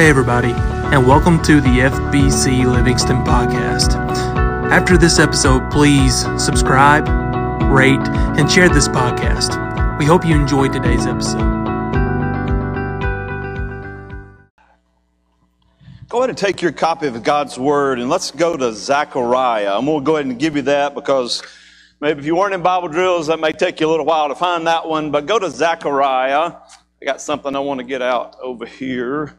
[0.00, 3.96] Hey, everybody, and welcome to the FBC Livingston Podcast.
[4.70, 7.06] After this episode, please subscribe,
[7.70, 8.00] rate,
[8.38, 9.58] and share this podcast.
[9.98, 11.42] We hope you enjoyed today's episode.
[16.08, 19.76] Go ahead and take your copy of God's Word and let's go to Zechariah.
[19.76, 21.42] I'm going to go ahead and give you that because
[22.00, 24.34] maybe if you weren't in Bible drills, that may take you a little while to
[24.34, 25.10] find that one.
[25.10, 26.54] But go to Zechariah.
[26.54, 29.36] I got something I want to get out over here.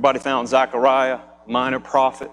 [0.00, 2.30] Everybody found Zechariah, minor prophet.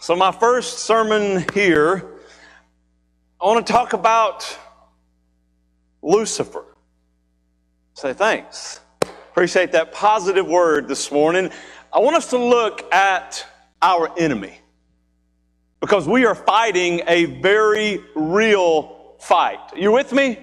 [0.00, 2.06] So, my first sermon here,
[3.40, 4.54] I want to talk about
[6.02, 6.76] Lucifer.
[7.94, 8.80] Say thanks.
[9.00, 11.48] Appreciate that positive word this morning.
[11.90, 13.46] I want us to look at
[13.80, 14.58] our enemy
[15.80, 19.60] because we are fighting a very real fight.
[19.74, 20.36] You with me?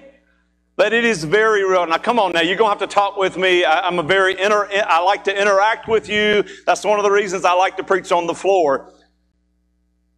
[0.80, 1.86] but it is very real.
[1.86, 3.64] Now, come on now, you're going to have to talk with me.
[3.66, 6.42] I, am a very, inter, I like to interact with you.
[6.64, 8.90] That's one of the reasons I like to preach on the floor.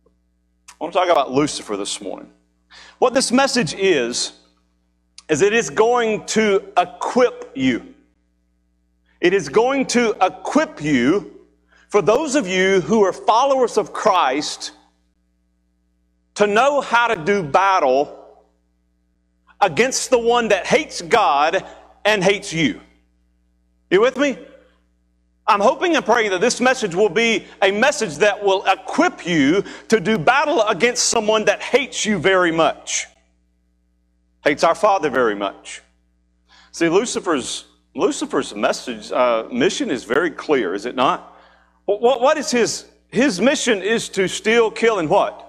[0.09, 2.31] I want to talk about Lucifer this morning.
[3.01, 4.35] What this message is,
[5.29, 7.95] is it is going to equip you.
[9.21, 11.41] It is going to equip you
[11.89, 14.71] for those of you who are followers of Christ
[16.37, 18.21] to know how to do battle
[19.63, 21.65] against the one that hates God
[22.05, 22.81] and hates you.
[23.91, 24.37] You with me?
[25.47, 29.65] I'm hoping and praying that this message will be a message that will equip you
[29.89, 33.07] to do battle against someone that hates you very much,
[34.45, 35.83] hates our Father very much.
[36.73, 41.29] See, Lucifer's, Lucifer's message, uh, mission is very clear, is it not?
[41.87, 45.49] what, what is his, his mission is to steal, kill, and what?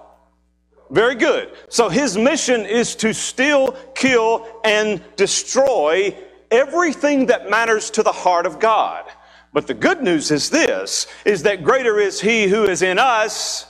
[0.90, 1.52] Very good.
[1.68, 6.16] So his mission is to steal, kill, and destroy
[6.50, 9.04] everything that matters to the heart of God.
[9.52, 13.66] But the good news is this, is that greater is he who is in us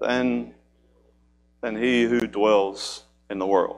[0.00, 0.54] than,
[1.60, 3.76] than he who dwells in the world.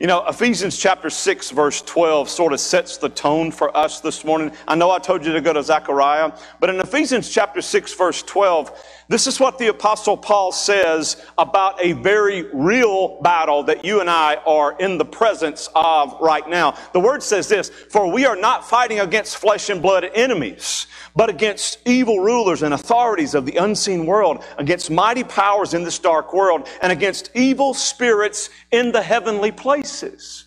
[0.00, 4.24] You know, Ephesians chapter 6, verse 12 sort of sets the tone for us this
[4.24, 4.50] morning.
[4.66, 8.22] I know I told you to go to Zechariah, but in Ephesians chapter 6, verse
[8.22, 8.72] 12,
[9.10, 14.08] this is what the Apostle Paul says about a very real battle that you and
[14.08, 16.76] I are in the presence of right now.
[16.92, 21.28] The word says this For we are not fighting against flesh and blood enemies, but
[21.28, 26.32] against evil rulers and authorities of the unseen world, against mighty powers in this dark
[26.32, 30.44] world, and against evil spirits in the heavenly places.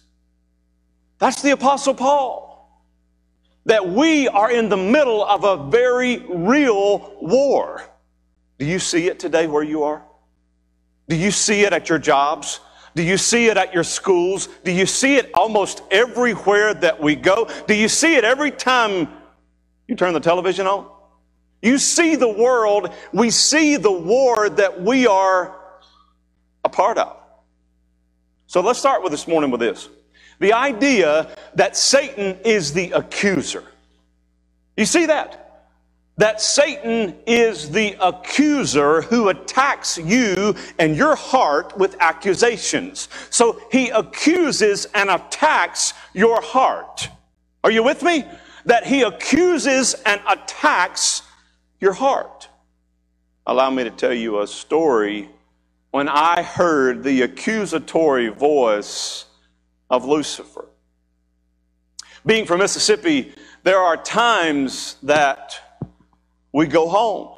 [1.19, 2.81] That's the Apostle Paul.
[3.65, 7.83] That we are in the middle of a very real war.
[8.63, 10.01] Do you see it today where you are?
[11.09, 12.61] Do you see it at your jobs?
[12.95, 14.47] Do you see it at your schools?
[14.63, 17.49] Do you see it almost everywhere that we go?
[17.67, 19.09] Do you see it every time
[19.85, 20.87] you turn the television on?
[21.61, 22.89] You see the world.
[23.11, 25.59] We see the war that we are
[26.63, 27.17] a part of.
[28.47, 29.89] So let's start with this morning with this.
[30.39, 33.65] The idea that Satan is the accuser.
[34.77, 35.41] You see that?
[36.17, 43.09] that Satan is the accuser who attacks you and your heart with accusations.
[43.31, 47.09] So he accuses and attacks your heart.
[47.63, 48.25] Are you with me?
[48.65, 51.23] That he accuses and attacks
[51.79, 52.47] your heart.
[53.47, 55.29] Allow me to tell you a story.
[55.91, 59.25] When I heard the accusatory voice
[59.91, 60.65] of Lucifer,
[62.25, 63.31] being from Mississippi,
[63.63, 65.59] there are times that
[66.53, 67.29] we go home.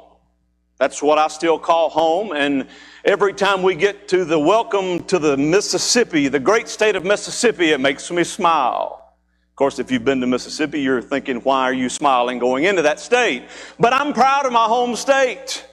[0.78, 2.32] That's what I still call home.
[2.32, 2.68] And
[3.04, 7.70] every time we get to the welcome to the Mississippi, the great state of Mississippi,
[7.70, 9.14] it makes me smile.
[9.50, 12.82] Of course, if you've been to Mississippi, you're thinking, why are you smiling going into
[12.82, 13.44] that state?
[13.80, 15.66] But I'm proud of my home state.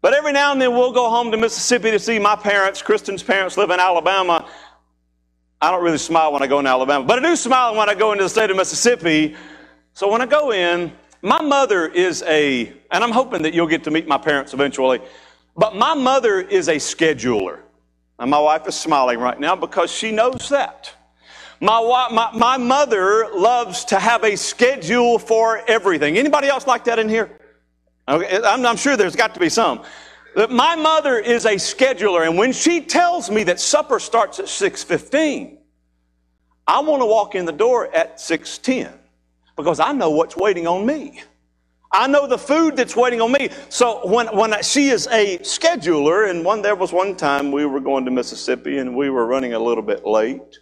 [0.00, 2.80] But every now and then we'll go home to Mississippi to see my parents.
[2.80, 4.48] Kristen's parents live in Alabama.
[5.60, 7.94] I don't really smile when I go into Alabama, but I do smile when I
[7.94, 9.36] go into the state of Mississippi.
[9.92, 10.92] So when I go in,
[11.26, 15.00] my mother is a, and I'm hoping that you'll get to meet my parents eventually,
[15.56, 17.58] but my mother is a scheduler.
[18.20, 20.92] And my wife is smiling right now because she knows that.
[21.60, 26.16] My, wife, my, my mother loves to have a schedule for everything.
[26.16, 27.36] Anybody else like that in here?
[28.06, 29.82] Okay, I'm, I'm sure there's got to be some.
[30.36, 34.46] But my mother is a scheduler, and when she tells me that supper starts at
[34.46, 35.56] 6.15,
[36.68, 38.92] I want to walk in the door at 6.10
[39.56, 41.22] because I know what's waiting on me.
[41.90, 43.48] I know the food that's waiting on me.
[43.70, 47.64] So when, when I, she is a scheduler, and one there was one time we
[47.64, 50.58] were going to Mississippi and we were running a little bit late.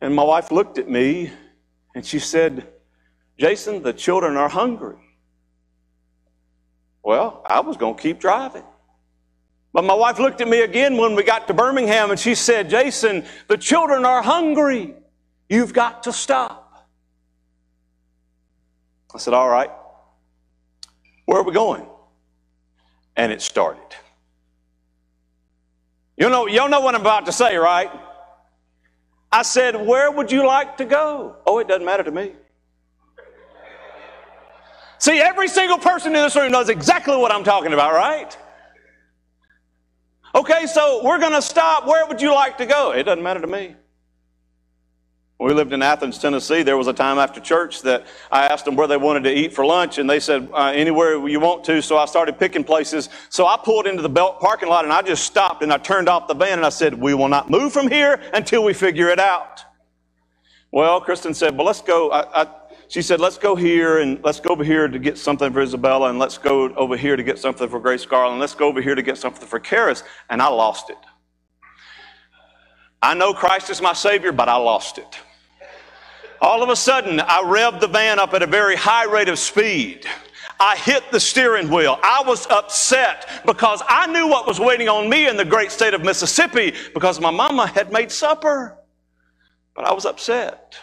[0.00, 1.32] And my wife looked at me
[1.94, 2.68] and she said,
[3.38, 4.96] Jason, the children are hungry.
[7.02, 8.64] Well, I was going to keep driving.
[9.72, 12.70] But my wife looked at me again when we got to Birmingham and she said,
[12.70, 14.94] Jason, the children are hungry.
[15.48, 16.65] You've got to stop.
[19.16, 19.70] I said, All right,
[21.24, 21.86] where are we going?
[23.16, 23.80] And it started.
[26.18, 27.90] You know, y'all know what I'm about to say, right?
[29.32, 31.36] I said, Where would you like to go?
[31.46, 32.34] Oh, it doesn't matter to me.
[34.98, 38.36] See, every single person in this room knows exactly what I'm talking about, right?
[40.34, 41.86] Okay, so we're going to stop.
[41.86, 42.90] Where would you like to go?
[42.92, 43.76] It doesn't matter to me
[45.38, 46.62] we lived in Athens, Tennessee.
[46.62, 49.52] There was a time after church that I asked them where they wanted to eat
[49.52, 51.82] for lunch, and they said, uh, anywhere you want to.
[51.82, 53.10] So I started picking places.
[53.28, 56.08] So I pulled into the belt parking lot and I just stopped and I turned
[56.08, 59.08] off the van and I said, we will not move from here until we figure
[59.08, 59.62] it out.
[60.72, 62.10] Well, Kristen said, well, let's go.
[62.10, 62.46] I, I,
[62.88, 66.08] she said, let's go here and let's go over here to get something for Isabella
[66.08, 68.40] and let's go over here to get something for Grace Garland.
[68.40, 70.02] Let's go over here to get something for Karis.
[70.30, 70.98] And I lost it.
[73.02, 75.18] I know Christ is my Savior, but I lost it.
[76.40, 79.38] All of a sudden, I revved the van up at a very high rate of
[79.38, 80.06] speed.
[80.58, 81.98] I hit the steering wheel.
[82.02, 85.92] I was upset because I knew what was waiting on me in the great state
[85.92, 88.76] of Mississippi because my mama had made supper.
[89.74, 90.76] But I was upset.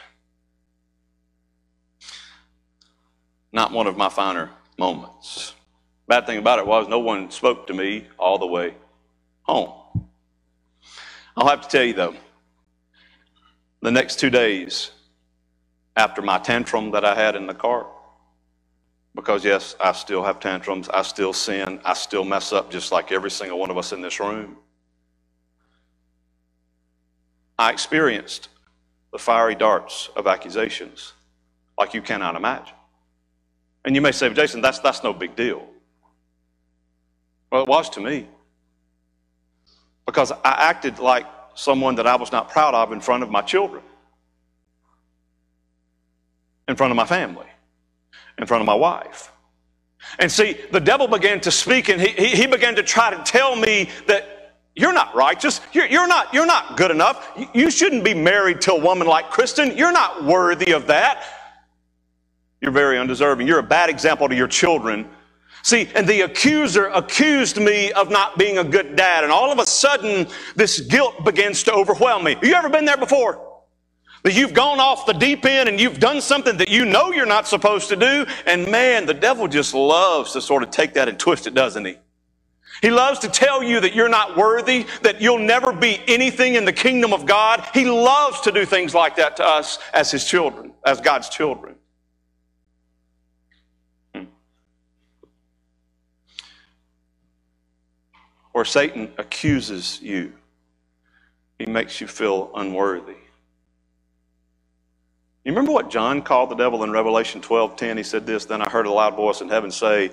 [3.51, 5.53] Not one of my finer moments.
[6.07, 8.75] Bad thing about it was no one spoke to me all the way
[9.43, 9.71] home.
[11.35, 12.15] I'll have to tell you though,
[13.81, 14.91] the next two days
[15.95, 17.87] after my tantrum that I had in the car,
[19.15, 23.11] because yes, I still have tantrums, I still sin, I still mess up just like
[23.11, 24.57] every single one of us in this room.
[27.57, 28.49] I experienced
[29.11, 31.13] the fiery darts of accusations
[31.77, 32.75] like you cannot imagine.
[33.85, 35.67] And you may say, Jason, that's, that's no big deal.
[37.51, 38.27] Well, it was to me
[40.05, 43.41] because I acted like someone that I was not proud of in front of my
[43.41, 43.81] children,
[46.67, 47.47] in front of my family,
[48.37, 49.31] in front of my wife.
[50.19, 53.55] And see, the devil began to speak and he, he, began to try to tell
[53.55, 55.61] me that you're not righteous.
[55.71, 57.31] You're, you're, not, you're not good enough.
[57.37, 59.77] You, you shouldn't be married to a woman like Kristen.
[59.77, 61.23] You're not worthy of that.
[62.59, 63.47] You're very undeserving.
[63.47, 65.07] You're a bad example to your children
[65.63, 69.23] See, and the accuser accused me of not being a good dad.
[69.23, 70.27] And all of a sudden,
[70.57, 72.33] this guilt begins to overwhelm me.
[72.33, 73.41] Have you ever been there before?
[74.23, 77.25] That you've gone off the deep end and you've done something that you know you're
[77.25, 78.25] not supposed to do.
[78.45, 81.85] And man, the devil just loves to sort of take that and twist it, doesn't
[81.85, 81.95] he?
[82.81, 86.65] He loves to tell you that you're not worthy, that you'll never be anything in
[86.65, 87.65] the kingdom of God.
[87.73, 91.75] He loves to do things like that to us as his children, as God's children.
[98.53, 100.33] or Satan accuses you.
[101.59, 103.13] He makes you feel unworthy.
[105.43, 107.97] You remember what John called the devil in Revelation 12:10?
[107.97, 110.11] He said this, then I heard a loud voice in heaven say,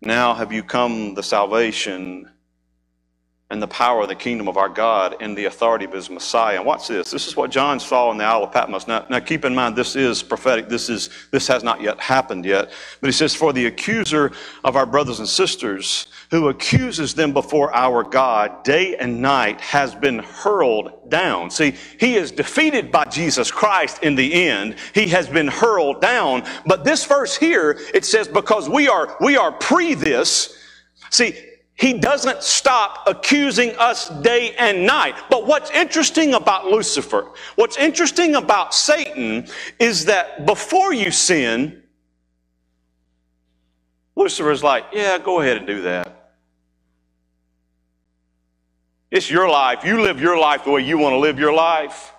[0.00, 2.28] "Now have you come the salvation
[3.52, 6.56] and the power of the kingdom of our God and the authority of his Messiah.
[6.56, 7.10] And watch this.
[7.10, 8.88] This is what John saw in the Isle of Patmos.
[8.88, 10.70] Now, now keep in mind, this is prophetic.
[10.70, 12.70] This, is, this has not yet happened yet.
[13.02, 14.32] But he says, For the accuser
[14.64, 19.94] of our brothers and sisters, who accuses them before our God day and night, has
[19.94, 21.50] been hurled down.
[21.50, 24.76] See, he is defeated by Jesus Christ in the end.
[24.94, 26.44] He has been hurled down.
[26.64, 30.58] But this verse here, it says, Because we are, we are pre this.
[31.10, 31.34] See,
[31.74, 35.16] he doesn't stop accusing us day and night.
[35.30, 37.26] But what's interesting about Lucifer,
[37.56, 39.46] what's interesting about Satan
[39.78, 41.82] is that before you sin,
[44.14, 46.34] Lucifer's like, yeah, go ahead and do that.
[49.10, 49.84] It's your life.
[49.84, 52.12] You live your life the way you want to live your life.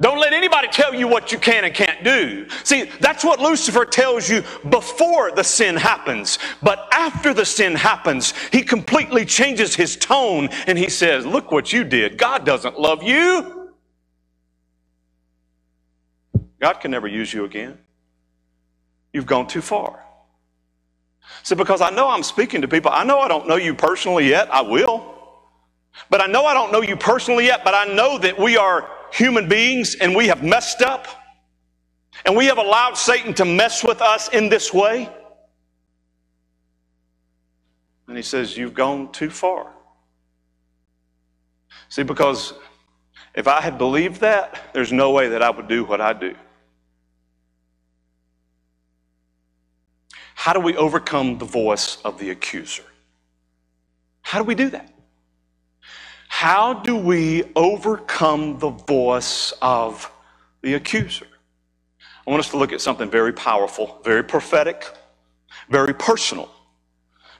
[0.00, 2.48] Don't let anybody tell you what you can and can't do.
[2.64, 6.38] See, that's what Lucifer tells you before the sin happens.
[6.62, 11.72] But after the sin happens, he completely changes his tone and he says, Look what
[11.72, 12.18] you did.
[12.18, 13.72] God doesn't love you.
[16.60, 17.78] God can never use you again.
[19.12, 20.00] You've gone too far.
[21.44, 24.28] See, because I know I'm speaking to people, I know I don't know you personally
[24.28, 24.52] yet.
[24.52, 25.12] I will.
[26.10, 28.88] But I know I don't know you personally yet, but I know that we are
[29.14, 31.06] human beings and we have messed up
[32.26, 35.08] and we have allowed Satan to mess with us in this way.
[38.08, 39.72] And he says, You've gone too far.
[41.88, 42.54] See, because
[43.34, 46.34] if I had believed that, there's no way that I would do what I do.
[50.34, 52.82] How do we overcome the voice of the accuser?
[54.22, 54.93] How do we do that?
[56.42, 60.10] How do we overcome the voice of
[60.62, 61.28] the accuser?
[62.26, 64.84] I want us to look at something very powerful, very prophetic,
[65.70, 66.50] very personal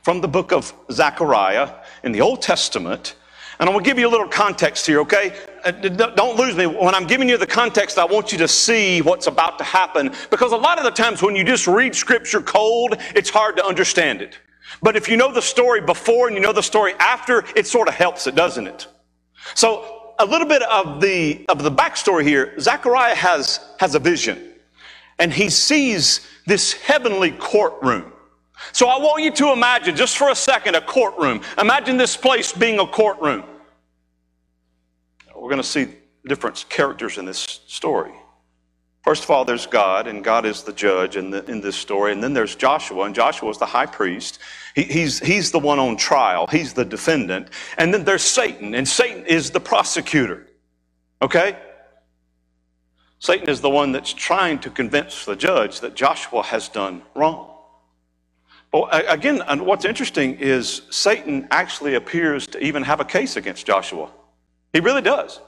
[0.02, 1.70] from the book of Zechariah
[2.04, 3.16] in the Old Testament.
[3.58, 5.34] And I am going to give you a little context here, okay?
[5.64, 6.66] Uh, don't lose me.
[6.66, 10.14] When I'm giving you the context, I want you to see what's about to happen
[10.30, 13.66] because a lot of the times when you just read scripture cold, it's hard to
[13.66, 14.38] understand it.
[14.82, 17.88] But if you know the story before and you know the story after, it sort
[17.88, 18.86] of helps it, doesn't it?
[19.54, 24.42] So a little bit of the of the backstory here, Zechariah has has a vision,
[25.18, 28.12] and he sees this heavenly courtroom.
[28.72, 31.42] So I want you to imagine just for a second a courtroom.
[31.58, 33.44] Imagine this place being a courtroom.
[35.34, 35.88] We're going to see
[36.26, 38.12] different characters in this story.
[39.04, 42.12] First of all, there's God, and God is the judge in, the, in this story.
[42.12, 44.38] And then there's Joshua, and Joshua is the high priest.
[44.74, 47.48] He, he's, he's the one on trial, he's the defendant.
[47.76, 50.46] And then there's Satan, and Satan is the prosecutor.
[51.20, 51.58] Okay?
[53.18, 57.50] Satan is the one that's trying to convince the judge that Joshua has done wrong.
[58.72, 63.66] Well, again, and what's interesting is Satan actually appears to even have a case against
[63.66, 64.08] Joshua.
[64.72, 65.40] He really does.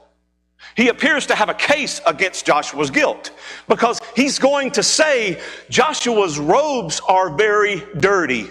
[0.75, 3.31] He appears to have a case against Joshua's guilt
[3.67, 8.47] because he's going to say Joshua's robes are very dirty.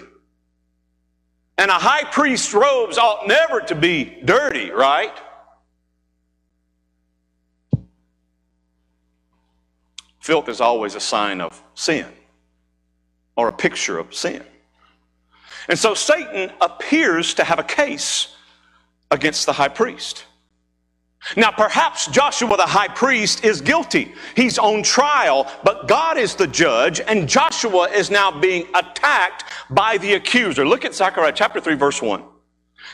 [1.57, 5.11] And a high priest's robes ought never to be dirty, right?
[10.19, 12.05] Filth is always a sign of sin
[13.37, 14.43] or a picture of sin.
[15.69, 18.35] And so Satan appears to have a case
[19.11, 20.25] against the high priest.
[21.35, 24.13] Now, perhaps Joshua the high priest is guilty.
[24.35, 29.97] He's on trial, but God is the judge, and Joshua is now being attacked by
[29.97, 30.65] the accuser.
[30.65, 32.21] Look at Zechariah chapter 3, verse 1.
[32.21, 32.25] It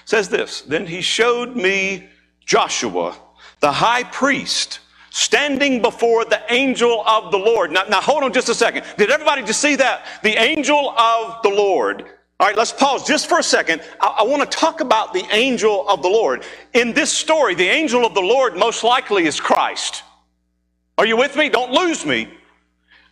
[0.06, 2.08] says this Then he showed me
[2.44, 3.15] Joshua
[3.60, 4.80] the high priest
[5.12, 7.72] standing before the angel of the Lord.
[7.72, 8.84] Now, now hold on just a second.
[8.98, 10.06] Did everybody just see that?
[10.24, 12.06] The angel of the Lord
[12.40, 13.82] all right, let's pause just for a second.
[14.02, 16.44] I, I want to talk about the angel of the Lord.
[16.74, 20.04] In this story, the angel of the Lord most likely is Christ.
[20.98, 21.50] Are you with me?
[21.50, 22.30] Don't lose me.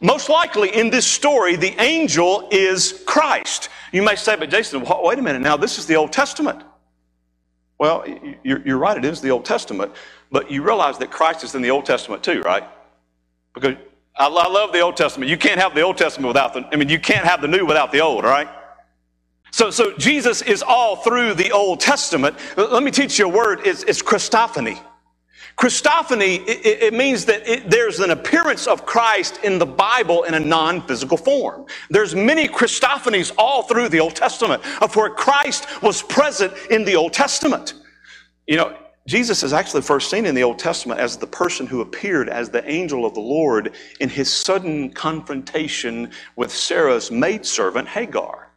[0.03, 3.69] Most likely in this story, the angel is Christ.
[3.91, 6.63] You may say, but Jason, wait a minute now, this is the Old Testament.
[7.77, 8.03] Well,
[8.43, 9.91] you're right, it is the Old Testament,
[10.31, 12.63] but you realize that Christ is in the Old Testament too, right?
[13.53, 13.75] Because
[14.15, 15.29] I love the Old Testament.
[15.29, 17.65] You can't have the Old Testament without the, I mean, you can't have the new
[17.65, 18.47] without the old, right?
[19.51, 22.35] So, so Jesus is all through the Old Testament.
[22.57, 23.59] Let me teach you a word.
[23.65, 24.79] It's, it's Christophany.
[25.57, 30.33] Christophany, it, it means that it, there's an appearance of Christ in the Bible in
[30.35, 31.65] a non-physical form.
[31.89, 36.95] There's many Christophanies all through the Old Testament of where Christ was present in the
[36.95, 37.73] Old Testament.
[38.47, 41.81] You know, Jesus is actually first seen in the Old Testament as the person who
[41.81, 48.50] appeared as the angel of the Lord in his sudden confrontation with Sarah's maidservant Hagar.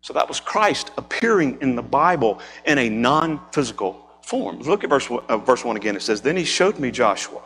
[0.00, 4.60] So that was Christ appearing in the Bible in a non physical form.
[4.60, 5.96] Look at verse, uh, verse 1 again.
[5.96, 7.42] It says, Then he showed me Joshua,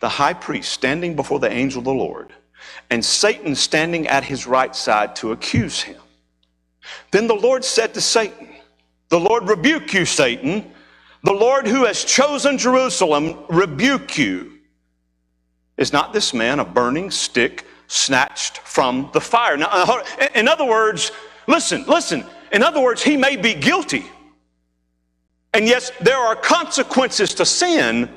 [0.00, 2.32] the high priest, standing before the angel of the Lord,
[2.90, 6.00] and Satan standing at his right side to accuse him.
[7.10, 8.48] Then the Lord said to Satan,
[9.08, 10.72] The Lord rebuke you, Satan.
[11.24, 14.52] The Lord who has chosen Jerusalem rebuke you.
[15.76, 19.56] Is not this man a burning stick snatched from the fire?
[19.56, 20.02] Now, uh,
[20.34, 21.10] in other words,
[21.46, 22.24] Listen, listen.
[22.52, 24.04] In other words, he may be guilty.
[25.54, 28.08] And yes, there are consequences to sin,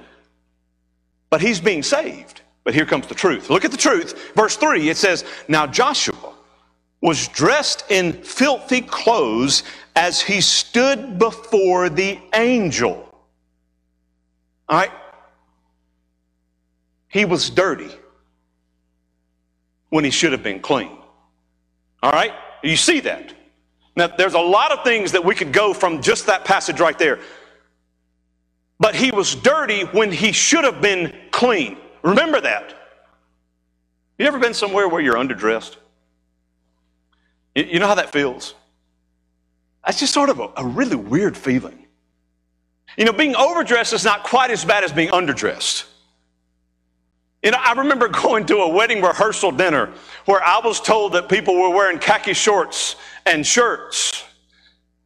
[1.30, 2.42] but he's being saved.
[2.64, 3.50] But here comes the truth.
[3.50, 4.32] Look at the truth.
[4.36, 6.34] Verse 3 it says, Now Joshua
[7.02, 9.64] was dressed in filthy clothes
[9.96, 13.06] as he stood before the angel.
[14.68, 14.92] All right?
[17.08, 17.90] He was dirty
[19.90, 20.92] when he should have been clean.
[22.04, 22.34] All right?
[22.64, 23.34] You see that.
[23.96, 26.98] Now, there's a lot of things that we could go from just that passage right
[26.98, 27.20] there.
[28.80, 31.78] But he was dirty when he should have been clean.
[32.04, 32.74] Remember that.
[34.18, 35.76] You ever been somewhere where you're underdressed?
[37.56, 38.56] You know how that feels?
[39.86, 41.86] That's just sort of a, a really weird feeling.
[42.98, 45.86] You know, being overdressed is not quite as bad as being underdressed.
[47.44, 49.94] You know, I remember going to a wedding rehearsal dinner
[50.26, 54.24] where I was told that people were wearing khaki shorts and shirts.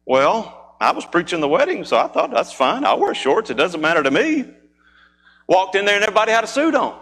[0.06, 2.84] Well, I was preaching the wedding, so I thought that's fine.
[2.84, 3.50] I'll wear shorts.
[3.50, 4.44] It doesn't matter to me.
[5.48, 7.00] Walked in there and everybody had a suit on.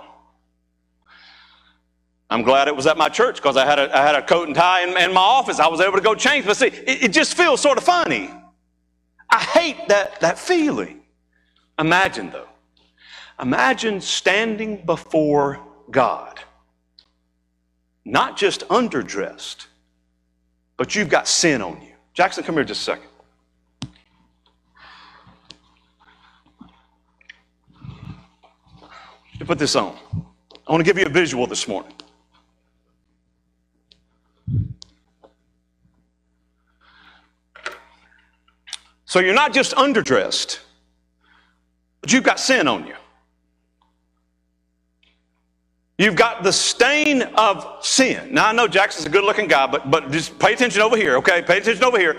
[2.30, 4.46] I'm glad it was at my church because I, had a, I had a coat
[4.48, 5.60] and tie in, in my office.
[5.60, 6.46] I was able to go change.
[6.46, 8.30] But see, it, it just feels sort of funny.
[9.30, 11.00] I hate that, that feeling.
[11.78, 12.48] Imagine, though,
[13.40, 15.60] Imagine standing before
[15.90, 16.40] God,
[18.04, 19.66] not just underdressed,
[20.76, 21.92] but you've got sin on you.
[22.14, 23.06] Jackson, come here just a second.
[29.38, 29.96] To put this on,
[30.66, 31.92] I want to give you a visual this morning.
[39.04, 40.58] So you're not just underdressed,
[42.00, 42.94] but you've got sin on you.
[46.02, 48.34] You've got the stain of sin.
[48.34, 51.14] Now, I know Jackson's a good looking guy, but, but just pay attention over here,
[51.18, 51.42] okay?
[51.42, 52.16] Pay attention over here.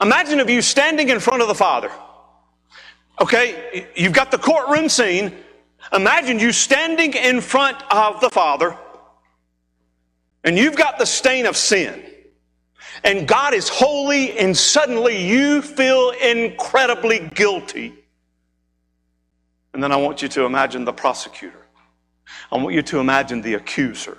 [0.00, 1.90] Imagine of you standing in front of the Father.
[3.20, 5.36] Okay, you've got the courtroom scene.
[5.92, 8.74] Imagine you standing in front of the Father,
[10.44, 12.00] and you've got the stain of sin.
[13.04, 17.97] And God is holy, and suddenly you feel incredibly guilty.
[19.78, 21.64] And then I want you to imagine the prosecutor.
[22.50, 24.18] I want you to imagine the accuser.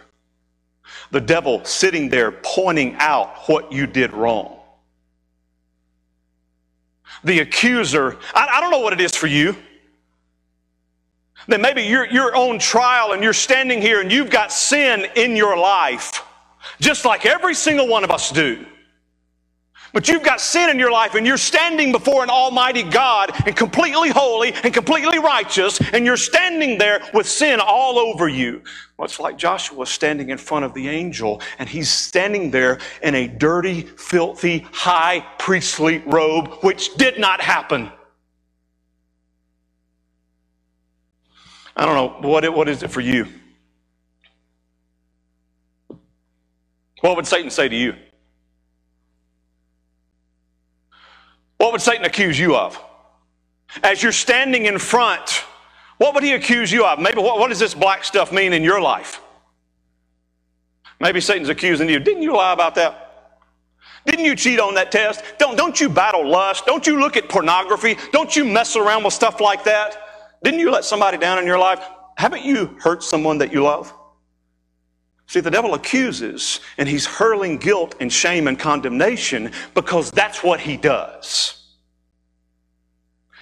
[1.12, 4.56] The devil sitting there pointing out what you did wrong.
[7.26, 9.54] The accuser, I, I don't know what it is for you.
[11.50, 15.36] Then maybe you're your own trial and you're standing here and you've got sin in
[15.36, 16.24] your life,
[16.80, 18.66] just like every single one of us do.
[19.94, 23.56] But you've got sin in your life and you're standing before an almighty God and
[23.56, 28.62] completely holy and completely righteous and you're standing there with sin all over you.
[29.00, 33.28] Much like Joshua standing in front of the angel and he's standing there in a
[33.28, 37.92] dirty, filthy, high priestly robe, which did not happen.
[41.76, 43.26] I don't know, what, what is it for you?
[47.02, 47.94] What would Satan say to you?
[51.60, 52.82] What would Satan accuse you of?
[53.84, 55.44] As you're standing in front,
[56.00, 57.00] what would he accuse you of?
[57.00, 59.22] Maybe what, what does this black stuff mean in your life?
[61.02, 62.00] Maybe Satan's accusing you.
[62.00, 63.34] Didn't you lie about that?
[64.06, 65.22] Didn't you cheat on that test?
[65.38, 66.66] Don't, don't you battle lust?
[66.66, 67.98] Don't you look at pornography?
[68.14, 69.98] Don't you mess around with stuff like that?
[70.42, 71.84] Didn't you let somebody down in your life?
[72.18, 73.94] Haven't you hurt someone that you love?
[75.30, 80.60] See, the devil accuses and he's hurling guilt and shame and condemnation because that's what
[80.60, 81.56] he does.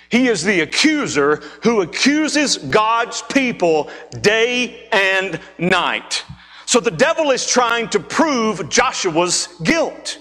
[0.10, 6.26] He is the accuser who accuses God's people day and night.
[6.65, 10.19] So the devil is trying to prove Joshua's guilt.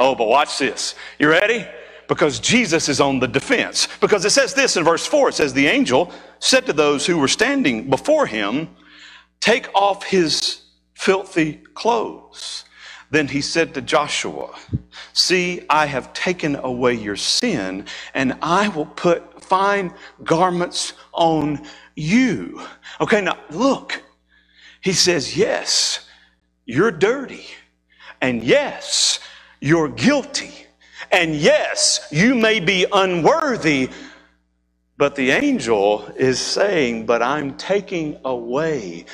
[0.00, 0.96] Oh, but watch this.
[1.20, 1.68] You ready?
[2.08, 3.86] Because Jesus is on the defense.
[4.00, 7.16] Because it says this in verse 4 it says, The angel said to those who
[7.16, 8.70] were standing before him,
[9.40, 10.62] Take off his
[10.94, 12.64] filthy clothes.
[13.10, 14.54] Then he said to Joshua,
[15.12, 21.64] See, I have taken away your sin, and I will put fine garments on
[21.96, 22.60] you.
[23.00, 24.02] Okay, now look.
[24.82, 26.06] He says, Yes,
[26.66, 27.46] you're dirty.
[28.20, 29.20] And yes,
[29.60, 30.52] you're guilty.
[31.12, 33.88] And yes, you may be unworthy
[34.98, 39.04] but the angel is saying, But I'm taking away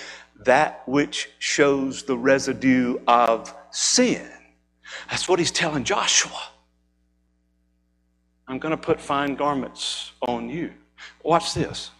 [0.41, 4.29] that which shows the residue of sin.
[5.11, 6.41] That's what he's telling Joshua.
[8.49, 10.73] I'm going to put fine garments on you.
[11.23, 11.91] Watch this.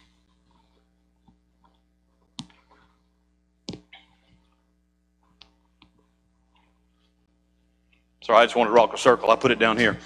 [8.23, 9.31] Sorry, I just wanted to rock a circle.
[9.31, 9.99] I put it down here.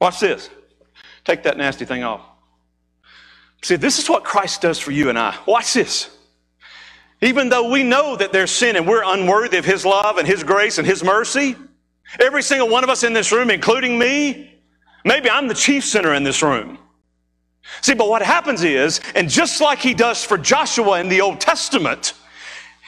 [0.00, 0.48] Watch this.
[1.24, 2.22] Take that nasty thing off.
[3.62, 5.36] See, this is what Christ does for you and I.
[5.46, 6.08] Watch this.
[7.20, 10.42] Even though we know that there's sin and we're unworthy of His love and His
[10.42, 11.54] grace and His mercy,
[12.18, 14.58] every single one of us in this room, including me,
[15.04, 16.78] maybe I'm the chief sinner in this room.
[17.82, 21.38] See, but what happens is, and just like He does for Joshua in the Old
[21.38, 22.14] Testament,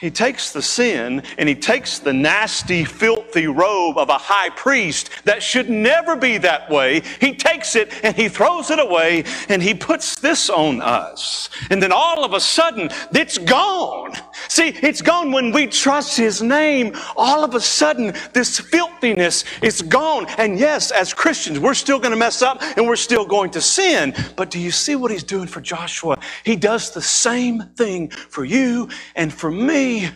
[0.03, 5.09] he takes the sin and he takes the nasty, filthy robe of a high priest
[5.23, 7.03] that should never be that way.
[7.21, 11.49] He takes it and he throws it away and he puts this on us.
[11.69, 14.11] And then all of a sudden, it's gone.
[14.49, 16.95] See, it's gone when we trust His name.
[17.15, 20.25] All of a sudden, this filthiness is gone.
[20.37, 23.61] And yes, as Christians, we're still going to mess up and we're still going to
[23.61, 24.13] sin.
[24.35, 26.19] But do you see what He's doing for Joshua?
[26.43, 30.09] He does the same thing for you and for me.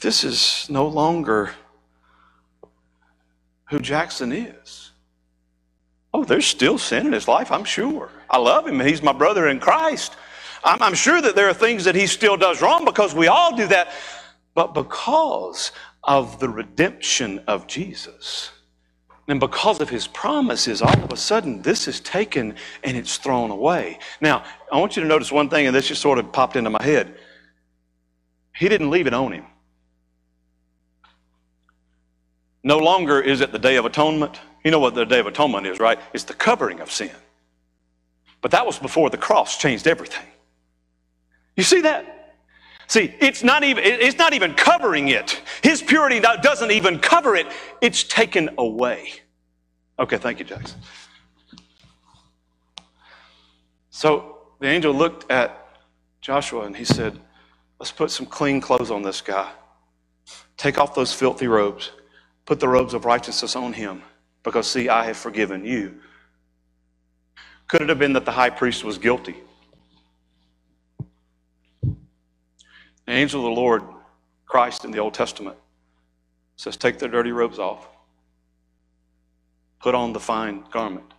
[0.00, 1.52] This is no longer
[3.70, 4.90] who Jackson is.
[6.14, 8.08] Oh, there's still sin in his life, I'm sure.
[8.30, 8.80] I love him.
[8.80, 10.16] He's my brother in Christ.
[10.66, 13.56] I'm, I'm sure that there are things that he still does wrong because we all
[13.56, 13.92] do that.
[14.54, 15.70] But because
[16.02, 18.50] of the redemption of Jesus,
[19.28, 23.50] and because of his promises, all of a sudden this is taken and it's thrown
[23.50, 23.98] away.
[24.20, 26.70] Now, I want you to notice one thing, and this just sort of popped into
[26.70, 27.12] my head.
[28.54, 29.44] He didn't leave it on him.
[32.62, 34.40] No longer is it the Day of Atonement.
[34.64, 35.98] You know what the Day of Atonement is, right?
[36.12, 37.10] It's the covering of sin.
[38.42, 40.26] But that was before the cross changed everything.
[41.56, 42.34] You see that?
[42.88, 45.40] See, it's not even, it's not even covering it.
[45.62, 47.46] His purity doesn't even cover it.
[47.80, 49.12] It's taken away.
[49.98, 50.78] Okay, thank you, Jackson.
[53.90, 55.66] So the angel looked at
[56.20, 57.18] Joshua and he said,
[57.80, 59.50] Let's put some clean clothes on this guy.
[60.56, 61.90] Take off those filthy robes.
[62.46, 64.02] Put the robes of righteousness on him.
[64.44, 65.96] Because, see, I have forgiven you.
[67.68, 69.34] Could it have been that the high priest was guilty?
[73.06, 73.82] The angel of the Lord,
[74.46, 75.56] Christ in the Old Testament,
[76.56, 77.88] says, Take their dirty robes off,
[79.80, 81.14] put on the fine garment.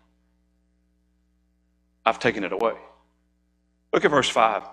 [2.05, 2.73] I've taken it away.
[3.93, 4.63] Look at verse 5.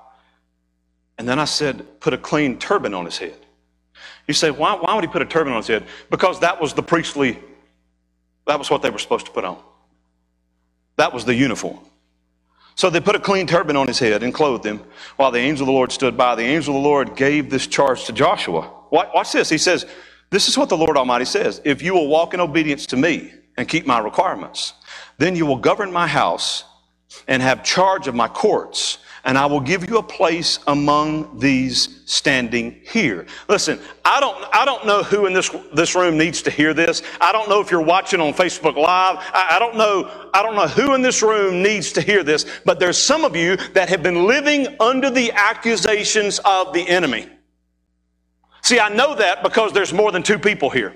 [1.19, 3.37] And then I said, Put a clean turban on his head.
[4.27, 5.85] You say, why, why would he put a turban on his head?
[6.11, 7.39] Because that was the priestly,
[8.47, 9.59] that was what they were supposed to put on.
[10.97, 11.79] That was the uniform.
[12.77, 14.81] So they put a clean turban on his head and clothed him
[15.17, 16.35] while the angel of the Lord stood by.
[16.35, 18.69] The angel of the Lord gave this charge to Joshua.
[18.91, 19.49] Watch this.
[19.49, 19.87] He says,
[20.31, 23.33] This is what the Lord Almighty says If you will walk in obedience to me
[23.57, 24.75] and keep my requirements,
[25.19, 26.65] then you will govern my house
[27.29, 32.01] and have charge of my courts and I will give you a place among these
[32.05, 33.27] standing here.
[33.49, 37.03] Listen, I don't, I don't know who in this, this room needs to hear this.
[37.21, 39.17] I don't know if you're watching on Facebook Live.
[39.19, 42.45] I, I don't know, I don't know who in this room needs to hear this,
[42.67, 47.27] but there's some of you that have been living under the accusations of the enemy.
[48.63, 50.95] See, I know that because there's more than two people here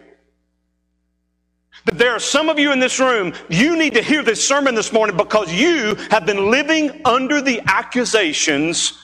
[1.88, 4.74] that there are some of you in this room, you need to hear this sermon
[4.74, 8.98] this morning because you have been living under the accusations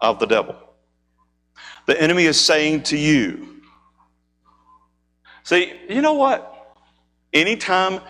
[0.00, 0.56] of the devil.
[1.84, 3.60] The enemy is saying to you,
[5.42, 6.48] see, you know what?
[7.34, 8.00] Anytime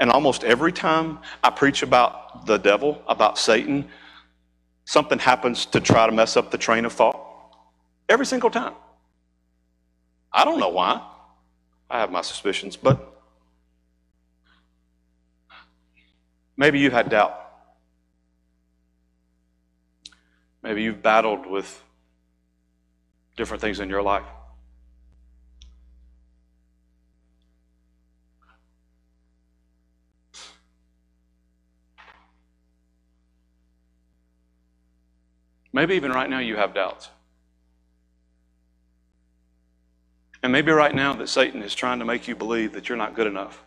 [0.00, 3.86] and almost every time I preach about the devil, about Satan,
[4.84, 7.24] something happens to try to mess up the train of thought.
[8.08, 8.74] Every single time.
[10.32, 11.06] I don't know why.
[11.90, 13.20] I have my suspicions, but
[16.56, 17.36] maybe you had doubt.
[20.62, 21.82] Maybe you've battled with
[23.36, 24.22] different things in your life.
[35.72, 37.08] Maybe even right now you have doubts.
[40.42, 43.14] And maybe right now that Satan is trying to make you believe that you're not
[43.14, 43.62] good enough.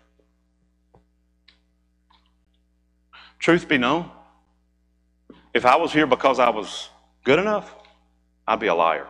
[3.39, 4.09] Truth be known,
[5.53, 6.89] if I was here because I was
[7.25, 7.73] good enough,
[8.47, 9.05] I'd be a liar.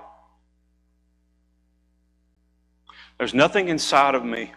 [3.20, 4.52] There's nothing inside of me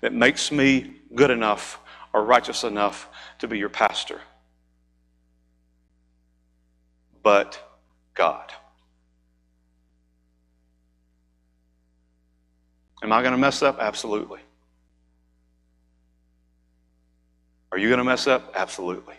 [0.00, 1.80] that makes me good enough
[2.12, 3.08] or righteous enough
[3.40, 4.20] to be your pastor
[7.22, 7.76] but
[8.14, 8.52] God.
[13.02, 13.78] Am I going to mess up?
[13.78, 14.40] Absolutely.
[17.72, 18.52] Are you going to mess up?
[18.54, 19.16] Absolutely.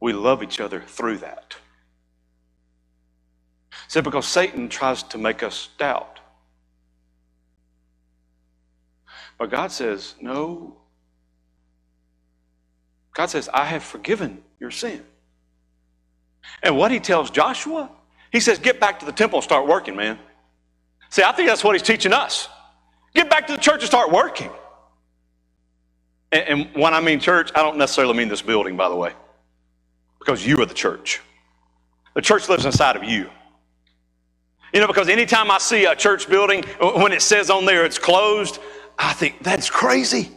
[0.00, 1.56] We love each other through that.
[3.88, 6.20] See, because Satan tries to make us doubt.
[9.38, 10.76] But God says, no.
[13.14, 15.02] God says, I have forgiven your sin.
[16.62, 17.88] And what he tells Joshua,
[18.30, 20.18] he says, get back to the temple and start working, man.
[21.14, 22.48] See, I think that's what he's teaching us.
[23.14, 24.50] Get back to the church and start working.
[26.32, 29.12] And, and when I mean church, I don't necessarily mean this building, by the way,
[30.18, 31.20] because you are the church.
[32.14, 33.30] The church lives inside of you.
[34.72, 37.96] You know, because anytime I see a church building, when it says on there it's
[37.96, 38.58] closed,
[38.98, 40.32] I think that's crazy.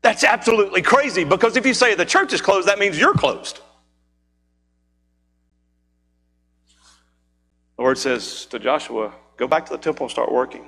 [0.00, 3.60] That's absolutely crazy because if you say the church is closed, that means you're closed.
[7.76, 10.66] The word says to Joshua, Go back to the temple and start working.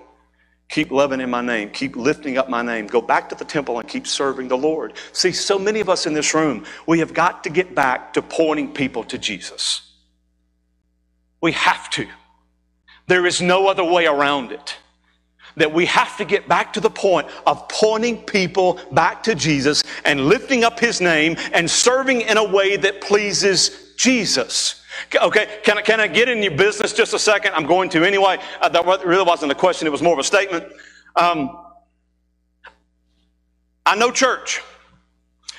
[0.70, 1.68] Keep loving in my name.
[1.70, 2.86] Keep lifting up my name.
[2.86, 4.92] Go back to the temple and keep serving the Lord.
[5.12, 8.22] See, so many of us in this room, we have got to get back to
[8.22, 9.90] pointing people to Jesus.
[11.42, 12.06] We have to.
[13.08, 14.76] There is no other way around it.
[15.56, 19.82] That we have to get back to the point of pointing people back to Jesus
[20.04, 24.79] and lifting up his name and serving in a way that pleases Jesus.
[25.22, 27.52] Okay, can I, can I get in your business just a second?
[27.54, 28.38] I'm going to anyway.
[28.60, 30.64] Uh, that really wasn't a question, it was more of a statement.
[31.16, 31.58] Um,
[33.84, 34.60] I know church.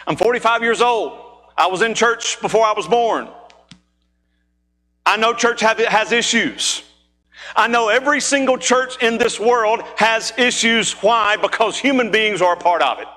[0.08, 1.20] I'm 45 years old.
[1.58, 3.28] I was in church before I was born.
[5.06, 6.84] I know church have, has issues.
[7.56, 10.94] I know every single church in this world has issues.
[11.04, 11.36] Why?
[11.38, 13.08] Because human beings are a part of it.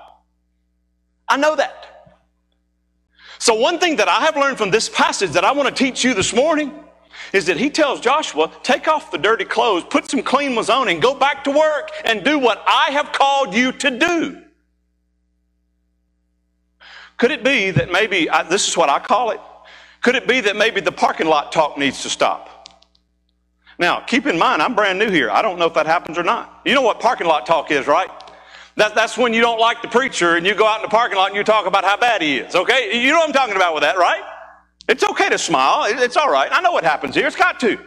[1.29, 1.94] I know that.
[3.45, 6.03] So one thing that I have learned from this passage that I want to teach
[6.03, 6.73] you this morning
[7.31, 10.87] is that he tells Joshua, take off the dirty clothes, put some clean ones on,
[10.89, 14.41] and go back to work and do what I have called you to do.
[17.17, 19.39] Could it be that maybe, I, this is what I call it,
[20.01, 22.69] could it be that maybe the parking lot talk needs to stop?
[23.77, 25.29] Now, keep in mind, I'm brand new here.
[25.29, 26.61] I don't know if that happens or not.
[26.65, 28.09] You know what parking lot talk is, right?
[28.77, 31.17] That, that's when you don't like the preacher and you go out in the parking
[31.17, 33.01] lot and you talk about how bad he is, okay?
[33.01, 34.21] You know what I'm talking about with that, right?
[34.89, 35.83] It's okay to smile.
[35.87, 36.49] It's all right.
[36.51, 37.25] I know what happens here.
[37.25, 37.79] It's got to.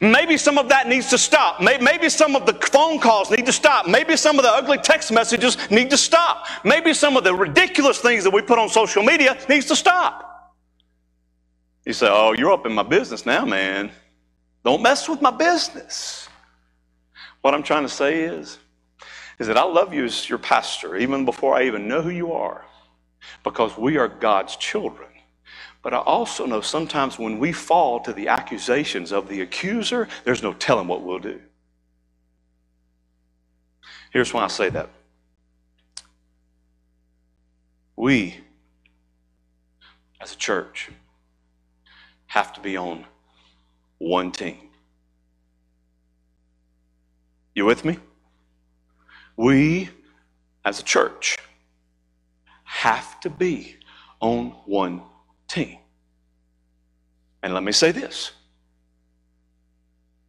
[0.00, 1.60] Maybe some of that needs to stop.
[1.62, 3.86] Maybe some of the phone calls need to stop.
[3.86, 6.46] Maybe some of the ugly text messages need to stop.
[6.64, 10.54] Maybe some of the ridiculous things that we put on social media needs to stop.
[11.86, 13.90] You say, Oh, you're up in my business now, man.
[14.64, 16.28] Don't mess with my business.
[17.42, 18.58] What I'm trying to say is,
[19.38, 22.32] is that I love you as your pastor, even before I even know who you
[22.32, 22.64] are,
[23.42, 25.08] because we are God's children.
[25.82, 30.42] But I also know sometimes when we fall to the accusations of the accuser, there's
[30.42, 31.40] no telling what we'll do.
[34.12, 34.88] Here's why I say that.
[37.96, 38.36] We,
[40.20, 40.90] as a church,
[42.26, 43.04] have to be on
[43.98, 44.58] one team.
[47.54, 47.98] You with me?
[49.36, 49.88] We,
[50.64, 51.36] as a church,
[52.64, 53.76] have to be
[54.20, 55.02] on one
[55.48, 55.78] team.
[57.42, 58.32] And let me say this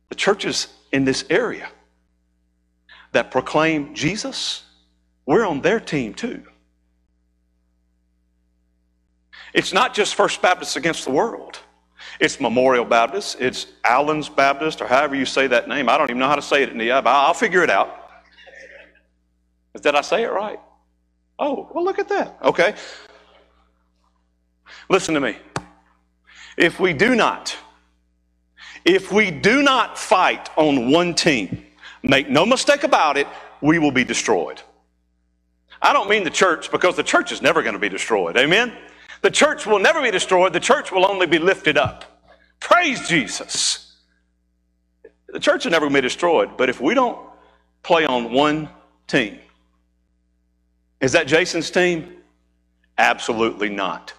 [0.10, 1.70] the churches in this area
[3.14, 4.64] that proclaim Jesus,
[5.26, 6.44] we're on their team too.
[9.54, 11.60] It's not just First Baptist against the world.
[12.20, 15.88] It's Memorial Baptist, it's Allen's Baptist, or however you say that name.
[15.90, 18.05] I don't even know how to say it in the I'll figure it out.
[19.82, 20.60] Did I say it right?
[21.38, 22.38] Oh, well, look at that.
[22.44, 22.76] Okay.
[24.90, 25.38] Listen to me.
[26.58, 27.56] If we do not,
[28.86, 31.66] if we do not fight on one team,
[32.04, 33.28] make no mistake about it,
[33.62, 34.62] we will be destroyed.
[35.82, 38.38] I don't mean the church because the church is never going to be destroyed.
[38.38, 38.72] Amen?
[39.22, 40.54] The church will never be destroyed.
[40.54, 42.06] The church will only be lifted up.
[42.62, 43.94] Praise Jesus.
[45.28, 47.20] The church is never going to be destroyed, but if we don't
[47.84, 48.70] play on one
[49.08, 49.40] team,
[51.06, 52.14] is that Jason's team?
[52.98, 54.14] Absolutely not.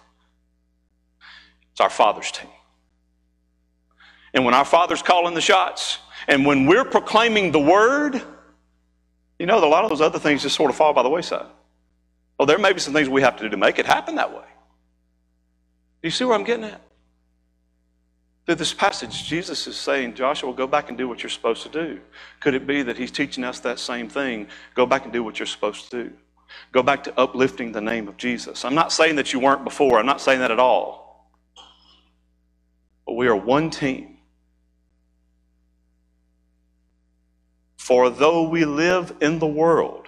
[1.73, 2.47] It's our Father's team.
[4.33, 5.97] And when our Father's calling the shots,
[6.29, 8.21] and when we're proclaiming the word,
[9.37, 11.45] you know, a lot of those other things just sort of fall by the wayside.
[12.39, 14.31] Well, there may be some things we have to do to make it happen that
[14.31, 14.45] way.
[16.01, 16.79] Do you see where I'm getting at?
[18.45, 21.69] Through this passage, Jesus is saying, Joshua, go back and do what you're supposed to
[21.69, 21.99] do.
[22.39, 24.47] Could it be that he's teaching us that same thing?
[24.73, 26.13] Go back and do what you're supposed to do.
[26.71, 28.65] Go back to uplifting the name of Jesus.
[28.65, 31.31] I'm not saying that you weren't before, I'm not saying that at all.
[33.05, 34.17] But we are one team.
[37.77, 40.07] For though we live in the world,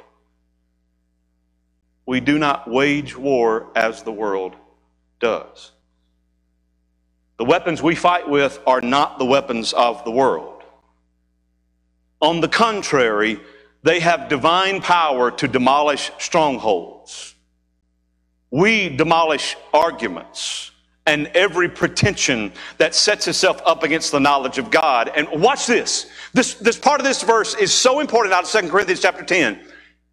[2.06, 4.56] we do not wage war as the world
[5.20, 5.72] does.
[7.38, 10.62] The weapons we fight with are not the weapons of the world.
[12.22, 13.40] On the contrary,
[13.84, 17.36] they have divine power to demolish strongholds.
[18.52, 20.72] We demolish arguments
[21.06, 25.12] and every pretension that sets itself up against the knowledge of God.
[25.16, 26.08] And watch this.
[26.34, 29.60] This, this part of this verse is so important out of Second Corinthians chapter 10.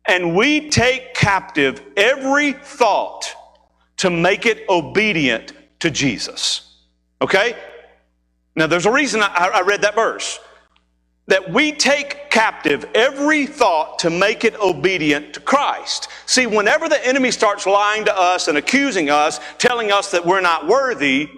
[0.09, 3.27] And we take captive every thought
[3.99, 6.77] to make it obedient to Jesus.
[7.21, 7.57] Okay?
[8.55, 10.39] Now, there's a reason I, I read that verse
[11.29, 16.09] that we take captive every thought to make it obedient to Christ.
[16.27, 20.41] See, whenever the enemy starts lying to us and accusing us, telling us that we're
[20.41, 21.29] not worthy,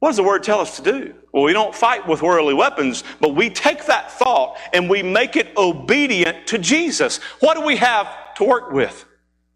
[0.00, 1.14] what does the word tell us to do?
[1.32, 5.36] Well, we don't fight with worldly weapons, but we take that thought and we make
[5.36, 7.18] it obedient to Jesus.
[7.38, 9.04] What do we have to work with?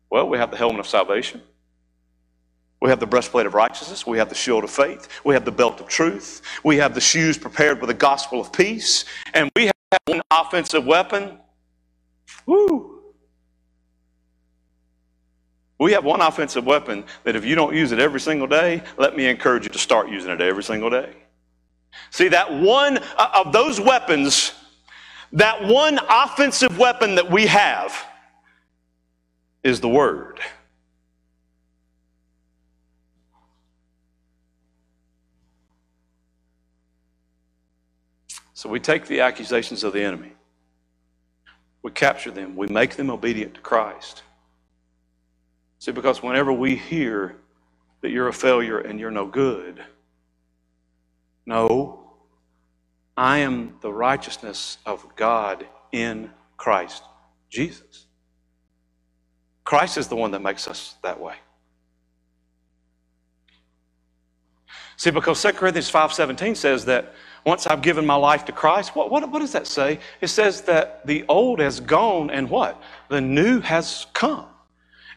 [0.08, 1.42] Well, we have the helmet of salvation.
[2.80, 4.06] We have the breastplate of righteousness.
[4.06, 5.08] We have the shield of faith.
[5.24, 6.42] We have the belt of truth.
[6.62, 9.04] We have the shoes prepared with the gospel of peace.
[9.32, 9.74] And we have
[10.06, 11.38] one offensive weapon.
[12.44, 12.92] Woo!
[15.78, 19.16] We have one offensive weapon that if you don't use it every single day, let
[19.16, 21.12] me encourage you to start using it every single day.
[22.10, 24.52] See, that one uh, of those weapons,
[25.32, 27.94] that one offensive weapon that we have
[29.62, 30.40] is the Word.
[38.66, 40.33] So we take the accusations of the enemy,
[41.85, 44.24] we capture them, we make them obedient to Christ.
[45.79, 47.37] See, because whenever we hear
[48.00, 49.81] that you're a failure and you're no good,
[51.46, 52.11] no,
[53.16, 57.05] I am the righteousness of God in Christ
[57.48, 58.07] Jesus.
[59.62, 61.37] Christ is the one that makes us that way.
[64.96, 67.14] See, because 2 Corinthians 5.17 says that
[67.46, 70.00] once I've given my life to Christ, what, what, what does that say?
[70.20, 72.82] It says that the old has gone and what?
[73.09, 74.46] The new has come.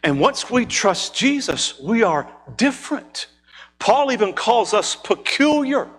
[0.03, 3.25] And once we trust Jesus, we are different.
[3.79, 5.89] Paul even calls us peculiar.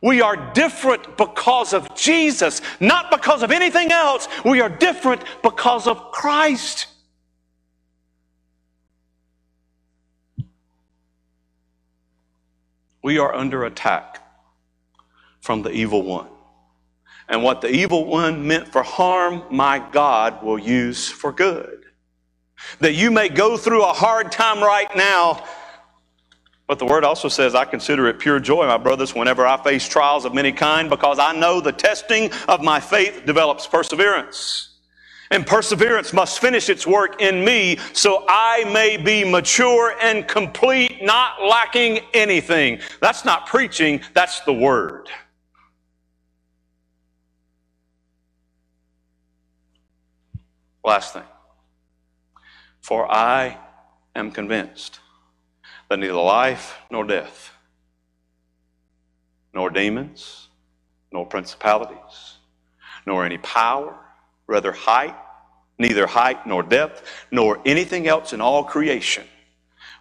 [0.00, 4.28] We are different because of Jesus, not because of anything else.
[4.44, 6.86] We are different because of Christ.
[13.02, 14.22] We are under attack
[15.46, 16.26] from the evil one.
[17.28, 21.84] And what the evil one meant for harm, my God will use for good.
[22.80, 25.44] That you may go through a hard time right now,
[26.66, 29.86] but the word also says, I consider it pure joy, my brothers, whenever I face
[29.86, 34.70] trials of many kind, because I know the testing of my faith develops perseverance.
[35.30, 41.02] And perseverance must finish its work in me so I may be mature and complete,
[41.04, 42.80] not lacking anything.
[43.00, 45.08] That's not preaching, that's the word.
[50.86, 51.22] Last thing.
[52.80, 53.58] For I
[54.14, 55.00] am convinced
[55.90, 57.50] that neither life nor death,
[59.52, 60.48] nor demons,
[61.12, 62.36] nor principalities,
[63.04, 63.96] nor any power,
[64.46, 65.16] rather height,
[65.78, 69.24] neither height nor depth, nor anything else in all creation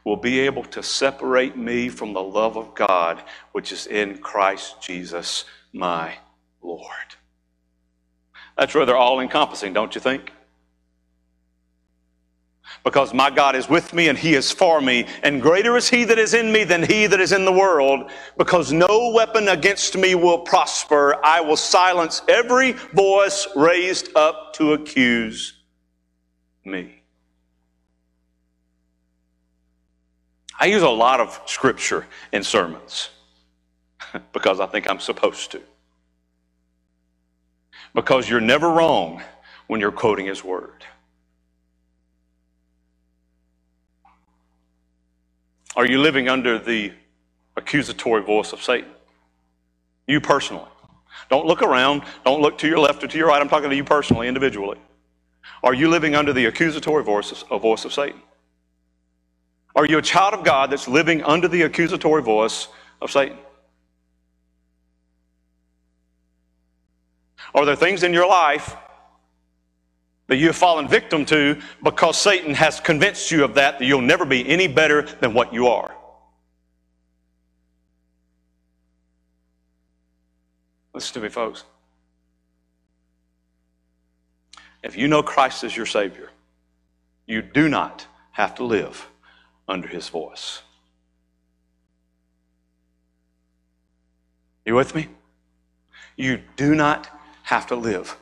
[0.03, 4.81] will be able to separate me from the love of God, which is in Christ
[4.81, 6.13] Jesus, my
[6.61, 7.15] Lord.
[8.55, 10.31] That's rather all encompassing, don't you think?
[12.83, 15.05] because my God is with me and he is for me.
[15.23, 18.09] And greater is he that is in me than he that is in the world,
[18.37, 21.15] because no weapon against me will prosper.
[21.23, 25.53] I will silence every voice raised up to accuse
[26.63, 26.91] me.
[30.59, 33.09] I use a lot of scripture in sermons
[34.33, 35.61] because I think I'm supposed to.
[37.93, 39.21] Because you're never wrong
[39.67, 40.83] when you're quoting his word.
[45.75, 46.93] Are you living under the
[47.57, 48.89] accusatory voice of Satan?
[50.07, 50.65] You personally.
[51.29, 52.03] Don't look around.
[52.23, 53.41] Don't look to your left or to your right.
[53.41, 54.79] I'm talking to you personally, individually.
[55.63, 58.21] Are you living under the accusatory voice of, voice of Satan?
[59.75, 62.67] Are you a child of God that's living under the accusatory voice
[63.01, 63.37] of Satan?
[67.53, 68.75] Are there things in your life
[70.27, 74.25] that you've fallen victim to because Satan has convinced you of that, that you'll never
[74.25, 75.95] be any better than what you are.
[80.93, 81.63] Listen to me, folks.
[84.83, 86.29] If you know Christ as your Savior,
[87.25, 89.07] you do not have to live
[89.67, 90.61] under His voice.
[94.63, 95.07] You with me?
[96.15, 97.07] You do not
[97.43, 98.17] have to live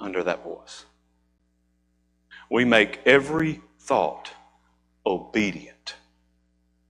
[0.00, 0.86] under that voice.
[2.50, 4.30] We make every thought
[5.04, 5.96] obedient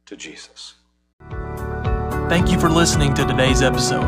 [0.06, 0.74] to Jesus.
[2.28, 4.02] Thank you for listening to today's episode.